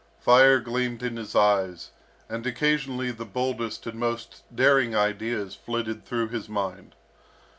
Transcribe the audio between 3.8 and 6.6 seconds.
and most daring ideas flitted through his